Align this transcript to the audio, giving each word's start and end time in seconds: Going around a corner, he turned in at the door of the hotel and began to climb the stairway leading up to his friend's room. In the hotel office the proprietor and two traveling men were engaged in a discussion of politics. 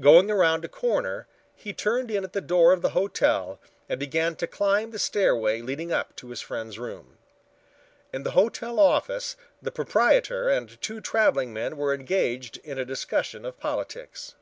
Going 0.00 0.30
around 0.30 0.64
a 0.64 0.68
corner, 0.68 1.26
he 1.54 1.74
turned 1.74 2.10
in 2.10 2.24
at 2.24 2.32
the 2.32 2.40
door 2.40 2.72
of 2.72 2.80
the 2.80 2.88
hotel 2.96 3.60
and 3.86 4.00
began 4.00 4.34
to 4.36 4.46
climb 4.46 4.92
the 4.92 4.98
stairway 4.98 5.60
leading 5.60 5.92
up 5.92 6.16
to 6.16 6.30
his 6.30 6.40
friend's 6.40 6.78
room. 6.78 7.18
In 8.10 8.22
the 8.22 8.30
hotel 8.30 8.80
office 8.80 9.36
the 9.60 9.70
proprietor 9.70 10.48
and 10.48 10.80
two 10.80 11.02
traveling 11.02 11.52
men 11.52 11.76
were 11.76 11.92
engaged 11.92 12.56
in 12.64 12.78
a 12.78 12.84
discussion 12.86 13.44
of 13.44 13.60
politics. 13.60 14.36